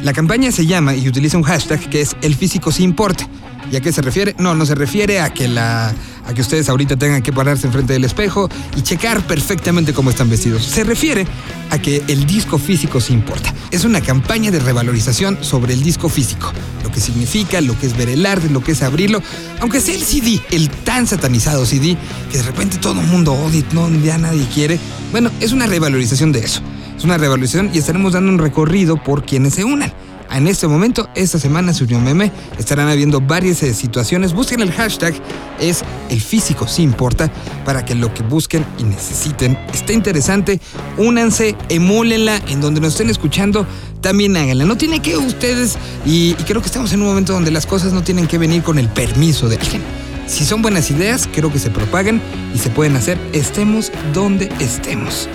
La 0.02 0.12
campaña 0.12 0.50
se 0.50 0.64
llama 0.64 0.94
y 0.94 1.06
utiliza 1.08 1.36
un 1.36 1.42
hashtag 1.42 1.80
que 1.90 2.00
es 2.00 2.16
el 2.22 2.34
físico 2.34 2.72
sí 2.72 2.84
importa. 2.84 3.28
¿Y 3.70 3.76
a 3.76 3.80
qué 3.80 3.92
se 3.92 4.02
refiere? 4.02 4.34
No, 4.38 4.54
no 4.54 4.64
se 4.64 4.74
refiere 4.74 5.20
a 5.20 5.30
que 5.30 5.46
la 5.46 5.92
a 6.30 6.34
que 6.34 6.40
ustedes 6.40 6.68
ahorita 6.68 6.96
tengan 6.96 7.22
que 7.22 7.32
pararse 7.32 7.66
enfrente 7.66 7.92
del 7.92 8.04
espejo 8.04 8.48
y 8.76 8.82
checar 8.82 9.26
perfectamente 9.26 9.92
cómo 9.92 10.10
están 10.10 10.30
vestidos. 10.30 10.64
Se 10.64 10.84
refiere 10.84 11.26
a 11.70 11.78
que 11.78 12.02
el 12.06 12.24
disco 12.24 12.58
físico 12.58 13.00
sí 13.00 13.12
importa. 13.12 13.52
Es 13.70 13.84
una 13.84 14.00
campaña 14.00 14.50
de 14.50 14.60
revalorización 14.60 15.38
sobre 15.42 15.74
el 15.74 15.82
disco 15.82 16.08
físico, 16.08 16.52
lo 16.84 16.90
que 16.90 17.00
significa, 17.00 17.60
lo 17.60 17.78
que 17.78 17.86
es 17.86 17.96
ver 17.96 18.08
el 18.08 18.24
arte, 18.26 18.48
lo 18.48 18.62
que 18.62 18.72
es 18.72 18.82
abrirlo, 18.82 19.22
aunque 19.60 19.80
sea 19.80 19.94
el 19.94 20.02
CD, 20.02 20.40
el 20.50 20.70
tan 20.70 21.06
satanizado 21.06 21.66
CD 21.66 21.96
que 22.30 22.38
de 22.38 22.44
repente 22.44 22.78
todo 22.78 23.00
el 23.00 23.06
mundo 23.08 23.32
odia, 23.32 23.64
no 23.72 23.90
ya 24.00 24.16
nadie 24.16 24.46
quiere. 24.54 24.78
Bueno, 25.10 25.30
es 25.40 25.52
una 25.52 25.66
revalorización 25.66 26.30
de 26.32 26.40
eso. 26.40 26.62
Es 26.96 27.04
una 27.04 27.18
revalorización 27.18 27.70
y 27.72 27.78
estaremos 27.78 28.12
dando 28.12 28.30
un 28.30 28.38
recorrido 28.38 29.02
por 29.02 29.24
quienes 29.24 29.54
se 29.54 29.64
unan. 29.64 29.92
En 30.32 30.46
este 30.46 30.68
momento, 30.68 31.08
esta 31.14 31.38
semana 31.38 31.74
se 31.74 31.84
unió 31.84 31.98
Meme, 31.98 32.30
estarán 32.58 32.88
habiendo 32.88 33.20
varias 33.20 33.62
eh, 33.62 33.74
situaciones. 33.74 34.32
Busquen 34.32 34.60
el 34.60 34.70
hashtag, 34.70 35.14
es 35.58 35.82
el 36.08 36.20
físico 36.20 36.68
sí 36.68 36.82
importa, 36.82 37.30
para 37.64 37.84
que 37.84 37.94
lo 37.94 38.14
que 38.14 38.22
busquen 38.22 38.64
y 38.78 38.84
necesiten 38.84 39.58
esté 39.72 39.92
interesante. 39.92 40.60
Únanse, 40.98 41.56
emúlenla 41.68 42.36
en 42.48 42.60
donde 42.60 42.80
nos 42.80 42.92
estén 42.92 43.10
escuchando, 43.10 43.66
también 44.00 44.36
háganla. 44.36 44.64
No 44.64 44.76
tiene 44.76 45.02
que 45.02 45.16
ustedes, 45.16 45.76
y, 46.06 46.30
y 46.38 46.44
creo 46.46 46.60
que 46.60 46.68
estamos 46.68 46.92
en 46.92 47.02
un 47.02 47.08
momento 47.08 47.32
donde 47.32 47.50
las 47.50 47.66
cosas 47.66 47.92
no 47.92 48.02
tienen 48.02 48.28
que 48.28 48.38
venir 48.38 48.62
con 48.62 48.78
el 48.78 48.88
permiso 48.88 49.48
de 49.48 49.56
alguien. 49.56 49.82
Si 50.26 50.44
son 50.44 50.62
buenas 50.62 50.92
ideas, 50.92 51.28
creo 51.34 51.52
que 51.52 51.58
se 51.58 51.70
propagan 51.70 52.22
y 52.54 52.58
se 52.58 52.70
pueden 52.70 52.94
hacer, 52.94 53.18
estemos 53.32 53.90
donde 54.14 54.48
estemos. 54.60 55.28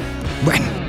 Bueno. 0.46 0.86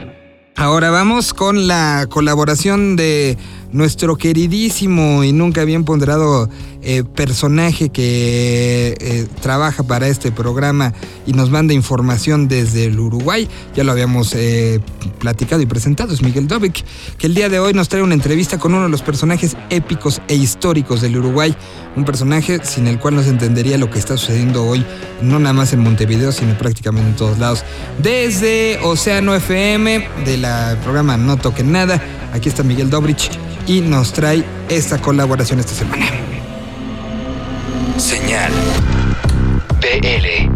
Ahora 0.59 0.89
vamos 0.89 1.35
con 1.35 1.67
la 1.67 2.07
colaboración 2.09 2.97
de 2.97 3.37
nuestro 3.73 4.17
queridísimo 4.17 5.25
y 5.25 5.33
nunca 5.33 5.65
bien 5.65 5.85
ponderado 5.85 6.49
eh, 6.89 7.03
personaje 7.03 7.89
que 7.89 8.97
eh, 9.01 9.27
trabaja 9.43 9.83
para 9.83 10.07
este 10.07 10.31
programa 10.31 10.93
y 11.27 11.33
nos 11.33 11.51
manda 11.51 11.75
información 11.75 12.47
desde 12.47 12.85
el 12.85 13.01
Uruguay. 13.01 13.49
Ya 13.75 13.83
lo 13.83 13.91
habíamos 13.91 14.35
eh, 14.35 14.81
platicado 15.19 15.61
y 15.63 15.67
presentado, 15.67 16.15
es 16.15 16.23
Miguel 16.23 16.47
Dovic, 16.47 16.85
que 17.19 17.27
el 17.27 17.35
día 17.35 17.49
de 17.49 17.59
hoy 17.59 17.75
nos 17.75 17.89
trae 17.89 18.03
una 18.03 18.15
entrevista 18.15 18.59
con 18.59 18.73
uno 18.73 18.85
de 18.85 18.89
los 18.89 19.03
personajes 19.03 19.57
épicos 19.69 20.23
e 20.29 20.37
históricos 20.37 21.01
del 21.01 21.17
Uruguay. 21.17 21.57
Un 21.97 22.05
personaje 22.05 22.61
sin 22.63 22.87
el 22.87 23.01
cual 23.01 23.17
no 23.17 23.23
se 23.23 23.31
entendería 23.31 23.79
lo 23.79 23.91
que 23.91 23.99
está 23.99 24.17
sucediendo 24.17 24.65
hoy, 24.65 24.85
no 25.23 25.39
nada 25.39 25.55
más 25.55 25.73
en 25.73 25.81
Montevideo, 25.81 26.31
sino 26.31 26.57
prácticamente 26.57 27.09
en 27.09 27.17
todos 27.17 27.39
lados. 27.39 27.65
Desde 28.01 28.79
Océano 28.85 29.35
FM, 29.35 30.07
del 30.25 30.47
programa 30.85 31.17
No 31.17 31.37
Toquen 31.37 31.73
Nada, 31.73 32.01
aquí 32.37 32.49
está 32.49 32.63
Miguel 32.63 32.91
Dobrich 32.91 33.31
y 33.67 33.81
nos 33.81 34.13
trae 34.13 34.45
esta 34.69 34.99
colaboración 34.99 35.59
esta 35.61 35.75
semana. 35.75 36.07
Señal 37.99 38.53
BL. 39.81 40.55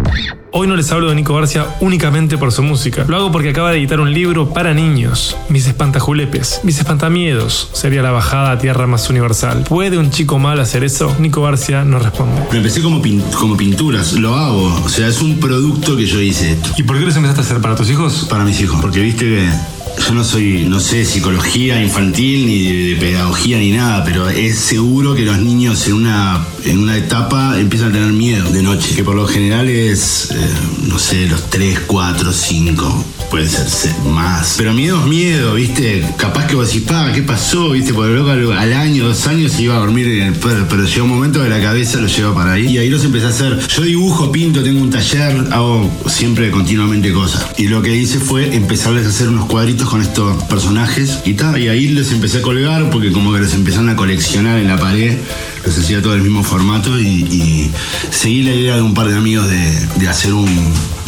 Hoy 0.53 0.67
no 0.67 0.75
les 0.75 0.91
hablo 0.91 1.09
de 1.09 1.15
Nico 1.15 1.33
García 1.35 1.65
únicamente 1.81 2.37
por 2.37 2.51
su 2.51 2.63
música. 2.65 3.05
Lo 3.07 3.17
hago 3.17 3.31
porque 3.31 3.51
acaba 3.51 3.71
de 3.71 3.79
editar 3.79 4.01
un 4.01 4.13
libro 4.13 4.53
para 4.53 4.75
niños. 4.75 5.37
Mis 5.49 5.67
espantajulepes. 5.69 6.61
Mis 6.65 6.79
espantamiedos 6.79 7.71
sería 7.73 8.03
la 8.03 8.11
bajada 8.11 8.51
a 8.51 8.59
tierra 8.59 8.89
más 8.89 9.09
universal. 9.09 9.65
¿Puede 9.69 9.97
un 9.97 10.11
chico 10.11 10.41
mal 10.41 10.59
hacer 10.59 10.83
eso? 10.83 11.15
Nico 11.21 11.43
García 11.43 11.85
no 11.85 12.01
responde. 12.01 12.43
Lo 12.51 12.57
empecé 12.57 12.83
como, 12.83 13.01
pin- 13.01 13.23
como 13.39 13.57
pinturas, 13.57 14.15
lo 14.15 14.35
hago. 14.35 14.75
O 14.85 14.89
sea, 14.89 15.07
es 15.07 15.23
un 15.23 15.39
producto 15.39 15.97
que 15.97 16.05
yo 16.07 16.21
hice. 16.21 16.59
¿Y 16.77 16.83
por 16.83 16.99
qué 16.99 17.05
los 17.05 17.15
empezaste 17.15 17.43
a 17.43 17.45
hacer 17.45 17.61
para 17.61 17.77
tus 17.77 17.89
hijos? 17.89 18.27
Para 18.29 18.43
mis 18.45 18.61
hijos. 18.61 18.81
Porque 18.81 18.99
viste 19.01 19.25
que 19.27 19.49
yo 20.07 20.15
no 20.15 20.25
soy, 20.25 20.65
no 20.65 20.81
sé, 20.81 21.05
psicología 21.05 21.83
infantil 21.83 22.47
ni 22.47 22.91
de, 22.91 22.97
pedagogía 22.97 23.59
ni 23.59 23.73
nada, 23.73 24.05
pero 24.05 24.29
es 24.29 24.59
seguro 24.59 25.15
que 25.15 25.23
los 25.23 25.39
niños 25.39 25.87
en 25.87 25.95
una, 25.95 26.45
en 26.65 26.79
una 26.79 26.97
etapa 26.97 27.59
empiezan 27.59 27.91
a 27.91 27.93
tener 27.93 28.13
miedo 28.13 28.51
de 28.51 28.63
noche, 28.63 28.95
que 28.95 29.05
por 29.05 29.15
lo 29.15 29.27
general 29.27 29.69
es, 29.69 30.31
eh, 30.31 30.37
no 30.89 30.99
sé, 30.99 31.27
los 31.27 31.51
3, 31.51 31.81
4, 31.87 32.33
5. 32.33 33.05
Puede 33.31 33.49
ser 33.49 33.69
se- 33.71 33.95
más. 34.09 34.55
Pero 34.59 34.73
miedo 34.75 35.01
es 35.01 35.07
miedo, 35.07 35.55
¿viste? 35.55 36.05
Capaz 36.17 36.47
que 36.49 36.57
vos 36.57 36.67
decís, 36.67 36.83
pa, 36.83 37.13
¿qué 37.13 37.23
pasó? 37.23 37.71
¿Viste? 37.71 37.95
Porque 37.95 38.11
luego 38.13 38.31
al, 38.31 38.53
al 38.59 38.73
año, 38.73 39.07
dos 39.07 39.25
años 39.29 39.53
se 39.53 39.63
iba 39.63 39.77
a 39.77 39.79
dormir 39.79 40.09
en 40.09 40.27
el 40.29 40.35
perro, 40.35 40.67
pero 40.69 40.85
llega 40.85 41.03
un 41.05 41.11
momento 41.11 41.41
que 41.41 41.49
la 41.49 41.61
cabeza 41.61 42.01
lo 42.01 42.09
lleva 42.09 42.35
para 42.35 42.55
ahí. 42.55 42.67
Y 42.67 42.79
ahí 42.79 42.89
los 42.91 43.05
empecé 43.05 43.27
a 43.27 43.29
hacer. 43.29 43.59
Yo 43.69 43.83
dibujo, 43.83 44.33
pinto, 44.33 44.65
tengo 44.65 44.81
un 44.83 44.91
taller, 44.91 45.47
hago 45.53 45.89
siempre 46.09 46.51
continuamente 46.51 47.13
cosas. 47.13 47.47
Y 47.57 47.69
lo 47.69 47.83
que 47.83 47.95
hice 47.95 48.19
fue 48.19 48.53
empezarles 48.55 49.07
a 49.07 49.11
hacer 49.11 49.29
unos 49.29 49.47
cuadritos 49.47 49.89
con 49.89 50.03
estos 50.03 50.43
personajes 50.45 51.21
y 51.25 51.35
tal. 51.35 51.57
Y 51.63 51.69
ahí 51.69 51.87
les 51.89 52.11
empecé 52.11 52.39
a 52.39 52.43
colgar 52.43 52.91
porque 52.91 53.13
como 53.13 53.33
que 53.33 53.39
los 53.39 53.55
empezaron 53.55 53.89
a 53.91 53.97
coleccionar 53.97 54.59
en 54.59 54.67
la 54.67 54.77
pared. 54.77 55.17
Los 55.65 55.79
hacía 55.79 56.03
todo 56.03 56.15
el 56.15 56.23
mismo 56.23 56.43
formato 56.43 56.99
y, 56.99 57.07
y 57.07 57.71
seguí 58.11 58.43
la 58.43 58.55
idea 58.55 58.77
de 58.77 58.83
un 58.83 58.95
par 58.95 59.09
de 59.09 59.17
amigos 59.17 59.47
de, 59.49 60.09
hacer 60.09 60.33
un, 60.35 60.49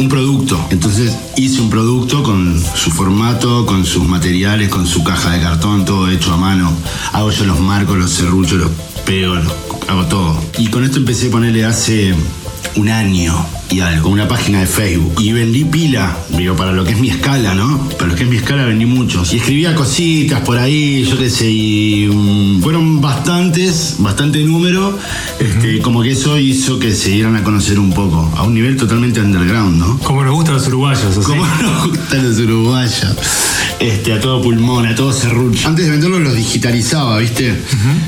producto. 0.09 0.67
Entonces 0.71 1.17
hice 1.37 1.61
un 1.61 1.71
producto 1.71 2.23
con 2.25 2.61
su 2.75 2.91
formato, 2.91 3.65
con 3.67 3.87
sus 3.87 4.05
materiales, 4.05 4.69
con 4.69 4.87
su 4.87 5.05
caja 5.05 5.31
de 5.31 5.41
cartón, 5.41 5.85
todo 5.85 6.11
hecho 6.11 6.33
a 6.33 6.37
mano. 6.37 6.73
Hago 7.13 7.31
yo 7.31 7.45
los 7.45 7.61
marcos, 7.61 7.97
los 7.97 8.11
serruchos, 8.11 8.59
los 8.59 8.71
pego, 9.07 9.37
hago 9.89 10.07
todo. 10.07 10.43
Y 10.59 10.69
con 10.69 10.85
esto 10.85 10.99
empecé 10.99 11.29
a 11.29 11.31
ponerle 11.31 11.65
hace 11.65 12.15
un 12.77 12.89
año 12.89 13.47
y 13.71 13.81
algo, 13.81 14.11
una 14.11 14.29
página 14.29 14.61
de 14.61 14.67
Facebook. 14.67 15.15
Y 15.19 15.33
vendí 15.33 15.65
pila, 15.65 16.17
digo, 16.31 16.55
para 16.55 16.73
lo 16.73 16.85
que 16.85 16.93
es 16.93 16.99
mi 16.99 17.09
escala, 17.09 17.55
¿no? 17.55 17.89
Para 17.99 18.11
lo 18.11 18.15
que 18.15 18.25
es 18.25 18.29
mi 18.29 18.37
escala 18.37 18.65
vendí 18.65 18.85
muchos. 18.85 19.33
Y 19.33 19.37
escribía 19.37 19.75
cositas 19.75 20.41
por 20.43 20.59
ahí, 20.59 21.05
yo 21.05 21.17
qué 21.19 21.31
sé, 21.31 21.51
y 21.51 22.09
mm, 22.13 22.63
fueron 22.63 23.01
bastantes, 23.01 23.97
bastante 23.99 24.43
número. 24.45 24.99
Este, 25.39 25.81
Como 25.81 26.03
que 26.03 26.13
eso 26.13 26.39
hizo 26.39 26.79
que 26.79 26.95
se 26.95 27.11
dieran 27.11 27.37
a 27.37 27.43
conocer 27.43 27.79
un 27.79 27.93
poco, 27.93 28.31
a 28.37 28.43
un 28.43 28.55
nivel 28.55 28.77
totalmente 28.77 29.21
underground, 29.21 29.79
¿no? 29.79 29.99
Como 30.01 30.23
nos 30.23 30.35
gustan 30.35 30.55
los 30.55 30.67
uruguayos, 30.69 31.05
así. 31.05 31.21
¿Cómo 31.25 31.47
nos 31.63 31.89
gustan 31.89 32.29
los 32.29 32.39
uruguayos? 32.39 33.17
Este, 33.79 34.13
a 34.13 34.21
todo 34.21 34.41
pulmón, 34.43 34.87
a 34.87 34.95
todo 34.95 35.13
serrucho. 35.13 35.67
Antes 35.67 35.87
de 35.87 35.91
venderlos 35.91 36.21
los 36.21 36.35
digitalizaba, 36.35 37.19
¿viste? 37.19 37.61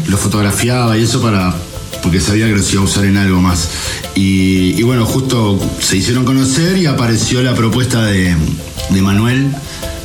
Los 0.09 0.21
fotografiaba 0.21 0.97
y 0.99 1.03
eso 1.03 1.21
para. 1.21 1.55
Porque 2.03 2.21
sabía 2.21 2.47
que 2.47 2.53
los 2.53 2.73
iba 2.73 2.83
a 2.83 2.85
usar 2.85 3.05
en 3.05 3.17
algo 3.17 3.41
más. 3.41 3.71
Y, 4.15 4.83
bueno, 4.83 5.07
justo 5.07 5.59
se 5.81 5.97
hicieron 5.97 6.25
conocer 6.25 6.79
y 6.79 6.87
apareció 6.87 7.43
la 7.43 7.55
propuesta 7.55 8.05
de, 8.05 8.37
Manuel 9.01 9.55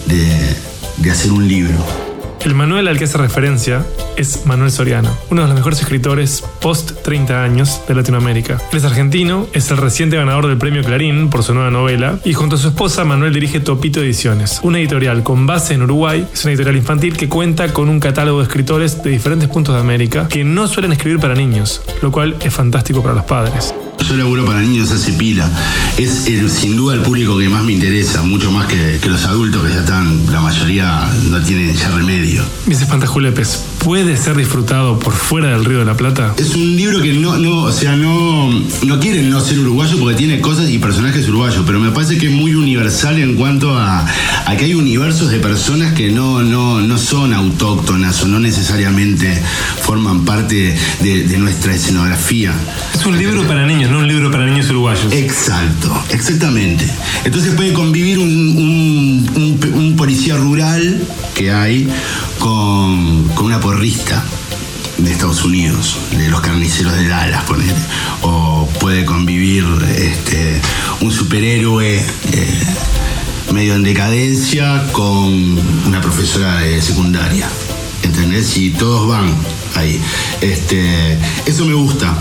de 0.06 1.12
hacer 1.12 1.32
un 1.32 1.48
libro. 1.48 2.09
El 2.46 2.56
Manuel 2.56 2.88
al 2.88 2.98
que 2.98 3.04
hace 3.04 3.18
referencia 3.18 3.86
es 4.16 4.46
Manuel 4.46 4.72
Soriano, 4.72 5.10
uno 5.30 5.42
de 5.42 5.48
los 5.48 5.58
mejores 5.58 5.82
escritores 5.82 6.42
post 6.62 6.92
30 7.04 7.44
años 7.44 7.82
de 7.88 7.96
Latinoamérica. 7.96 8.62
Él 8.72 8.78
es 8.78 8.86
argentino, 8.86 9.48
es 9.54 9.70
el 9.72 9.78
reciente 9.78 10.16
ganador 10.16 10.48
del 10.48 10.58
premio 10.58 10.84
Clarín 10.84 11.30
por 11.30 11.44
su 11.44 11.54
nueva 11.54 11.70
novela 11.70 12.20
y 12.24 12.34
junto 12.34 12.56
a 12.56 12.60
su 12.60 12.70
esposa 12.70 13.04
Manuel 13.04 13.34
dirige 13.34 13.60
Topito 13.60 14.02
Ediciones, 14.02 14.62
una 14.64 14.80
editorial 14.80 15.22
con 15.22 15.46
base 15.48 15.74
en 15.74 15.84
Uruguay, 15.84 16.26
es 16.34 16.46
una 16.46 16.54
editorial 16.54 16.78
infantil 16.78 17.18
que 17.18 17.28
cuenta 17.28 17.74
con 17.74 17.90
un 17.90 18.00
catálogo 18.00 18.40
de 18.40 18.46
escritores 18.46 19.04
de 19.04 19.10
diferentes 19.10 19.50
puntos 19.50 19.76
de 19.76 19.82
América 19.82 20.28
que 20.30 20.46
no 20.46 20.68
suelen 20.68 20.94
escribir 20.94 21.20
para 21.20 21.36
niños, 21.36 21.82
lo 22.02 22.12
cual 22.12 22.38
es 22.40 22.54
fantástico 22.54 23.02
para 23.02 23.16
los 23.16 23.26
padres. 23.26 23.74
Yo 24.08 24.16
laburo 24.18 24.46
para 24.46 24.62
niños 24.62 24.92
hace 24.92 25.14
pila. 25.14 25.50
Es 25.98 26.26
el- 26.28 26.50
sin 26.50 26.76
duda 26.76 26.96
el 26.96 27.02
público 27.02 27.38
que 27.38 27.48
más 27.50 27.64
me 27.64 27.74
interesa, 27.74 28.24
mucho 28.24 28.52
más 28.52 28.66
que, 28.68 28.98
que 29.02 29.10
los 29.10 29.24
adultos 29.26 29.64
que 29.64 29.70
ya 29.74 29.80
están, 29.82 30.26
la 30.32 30.40
mayoría 30.42 31.10
no 31.30 31.40
tienen 31.44 31.76
ya 31.76 31.90
remedio. 31.92 32.44
Mis 32.66 32.82
espantajulepes, 32.82 33.66
¿puede 33.84 34.18
ser 34.18 34.36
disfrutado 34.38 34.98
por 34.98 35.14
fuera 35.14 35.50
del 35.52 35.64
Río 35.66 35.80
de 35.80 35.86
la 35.86 35.96
Plata? 35.96 36.34
Es 36.38 36.56
un 36.56 36.76
libro 36.76 37.02
que 37.02 37.14
no, 37.14 37.38
no, 37.38 37.64
o 37.64 37.72
sea, 37.72 37.96
no, 37.96 38.50
no 38.84 39.00
quiere 39.00 39.22
no 39.24 39.42
ser 39.42 39.60
uruguayo 39.60 39.98
porque 40.00 40.16
tiene 40.16 40.42
cosas 40.42 40.70
y 40.70 40.80
personajes 40.80 41.28
uruguayos, 41.30 41.64
pero 41.66 41.80
me 41.80 41.92
parece 41.92 42.18
que 42.18 42.28
es 42.28 42.32
muy 42.34 42.56
universal 42.56 43.20
en 43.20 43.36
cuanto 43.36 43.78
a, 43.78 44.06
a 44.46 44.58
que 44.58 44.66
hay 44.66 44.74
universos 44.74 45.30
de 45.30 45.38
personas 45.40 45.94
que 45.94 46.10
no, 46.10 46.42
no, 46.42 46.80
no 46.82 46.98
son 46.98 47.34
autóctonas 47.34 48.24
o 48.24 48.28
no 48.28 48.40
necesariamente 48.40 49.40
forman 49.84 50.26
parte 50.26 50.76
de, 51.02 51.24
de 51.26 51.38
nuestra 51.38 51.76
escenografía. 51.76 52.54
Es 52.96 53.06
un 53.06 53.18
libro 53.18 53.46
para 53.48 53.66
niños, 53.68 53.89
no 53.90 54.00
un 54.00 54.08
libro 54.08 54.30
para 54.30 54.46
niños 54.46 54.70
uruguayos. 54.70 55.12
Exacto, 55.12 56.04
exactamente. 56.10 56.88
Entonces 57.24 57.54
puede 57.56 57.74
convivir 57.74 58.20
un, 58.20 59.96
policía 59.98 60.38
rural 60.38 61.02
que 61.34 61.52
hay 61.52 61.88
con, 62.38 63.30
una 63.42 63.60
porrista 63.60 64.24
de 64.98 65.12
Estados 65.12 65.44
Unidos, 65.44 65.98
de 66.12 66.30
los 66.30 66.42
carniceros 66.42 66.94
de 66.96 67.08
Dallas, 67.08 67.44
poner. 67.44 67.76
O 68.22 68.68
puede 68.80 69.06
convivir 69.06 69.66
este, 69.98 70.62
un 71.02 71.12
superhéroe 71.12 71.98
eh, 71.98 72.64
medio 73.54 73.76
en 73.76 73.84
decadencia 73.84 74.86
con 74.92 75.60
una 75.88 76.02
profesora 76.02 76.60
de 76.60 76.82
secundaria. 76.82 77.48
¿Entendés? 78.04 78.56
Y 78.58 78.70
todos 78.72 79.08
van 79.08 79.34
ahí. 79.76 80.00
Este, 80.42 81.18
eso 81.46 81.66
me 81.66 81.74
gusta. 81.74 82.16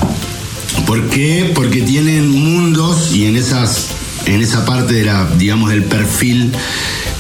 ¿Por 0.86 1.08
qué? 1.10 1.50
Porque 1.54 1.82
tienen 1.82 2.30
mundos 2.30 3.14
y 3.14 3.26
en 3.26 3.36
esas 3.36 3.88
en 4.26 4.42
esa 4.42 4.64
parte 4.64 4.94
de 4.94 5.04
la, 5.04 5.26
digamos, 5.38 5.70
del 5.70 5.84
perfil, 5.84 6.52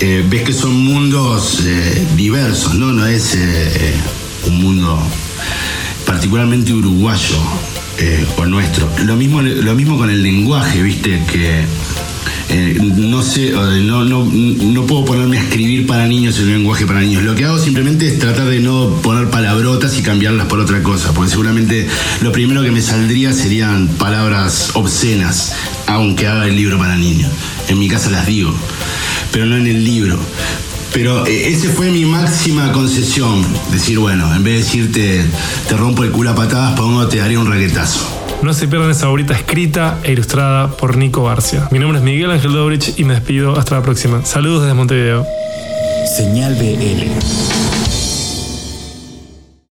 eh, 0.00 0.24
ves 0.28 0.42
que 0.42 0.52
son 0.52 0.84
mundos 0.84 1.62
eh, 1.64 2.06
diversos, 2.16 2.74
¿no? 2.74 2.92
No 2.92 3.06
es 3.06 3.34
eh, 3.34 3.94
un 4.46 4.60
mundo 4.60 5.00
particularmente 6.04 6.72
uruguayo 6.72 7.36
o 8.36 8.46
nuestro. 8.46 8.88
Lo 9.04 9.16
mismo, 9.16 9.42
lo 9.42 9.74
mismo 9.74 9.98
con 9.98 10.08
el 10.08 10.22
lenguaje, 10.22 10.82
viste, 10.82 11.20
que 11.32 11.64
no 12.48 13.22
sé, 13.22 13.50
no, 13.50 14.04
no, 14.04 14.24
no, 14.24 14.86
puedo 14.86 15.04
ponerme 15.04 15.38
a 15.38 15.42
escribir 15.42 15.86
para 15.86 16.06
niños 16.06 16.38
en 16.38 16.44
un 16.46 16.52
lenguaje 16.52 16.86
para 16.86 17.00
niños. 17.00 17.22
Lo 17.22 17.34
que 17.34 17.44
hago 17.44 17.58
simplemente 17.58 18.06
es 18.06 18.18
tratar 18.18 18.46
de 18.46 18.60
no 18.60 19.00
poner 19.02 19.28
palabrotas 19.28 19.98
y 19.98 20.02
cambiarlas 20.02 20.46
por 20.46 20.58
otra 20.60 20.82
cosa, 20.82 21.12
porque 21.12 21.30
seguramente 21.30 21.86
lo 22.22 22.32
primero 22.32 22.62
que 22.62 22.70
me 22.70 22.80
saldría 22.80 23.32
serían 23.32 23.88
palabras 23.88 24.70
obscenas, 24.74 25.54
aunque 25.86 26.26
haga 26.26 26.46
el 26.46 26.56
libro 26.56 26.78
para 26.78 26.96
niños. 26.96 27.30
En 27.68 27.78
mi 27.78 27.88
casa 27.88 28.10
las 28.10 28.26
digo, 28.26 28.54
pero 29.32 29.46
no 29.46 29.56
en 29.56 29.66
el 29.66 29.84
libro. 29.84 30.18
Pero 30.92 31.26
eh, 31.26 31.48
ese 31.48 31.68
fue 31.68 31.90
mi 31.90 32.04
máxima 32.06 32.72
concesión. 32.72 33.44
Decir, 33.70 33.98
bueno, 33.98 34.34
en 34.34 34.42
vez 34.42 34.54
de 34.54 34.58
decirte 34.60 35.24
te 35.68 35.76
rompo 35.76 36.02
el 36.02 36.10
culo 36.10 36.30
a 36.30 36.34
patadas, 36.34 36.74
pongo 36.78 37.06
te 37.08 37.18
daré 37.18 37.36
un 37.36 37.46
raquetazo. 37.46 38.27
No 38.42 38.54
se 38.54 38.68
pierdan 38.68 38.90
esa 38.90 39.08
obra 39.10 39.24
escrita 39.34 39.98
e 40.04 40.12
ilustrada 40.12 40.68
por 40.68 40.96
Nico 40.96 41.24
Barcia. 41.24 41.68
Mi 41.70 41.78
nombre 41.78 41.98
es 41.98 42.04
Miguel 42.04 42.30
Ángel 42.30 42.52
Dobrich 42.52 42.94
y 42.96 43.04
me 43.04 43.14
despido 43.14 43.58
hasta 43.58 43.74
la 43.74 43.82
próxima. 43.82 44.24
Saludos 44.24 44.62
desde 44.62 44.74
Montevideo. 44.74 45.26
Señal 46.16 46.54
BL. 46.54 47.67